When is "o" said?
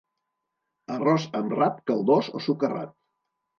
2.35-2.45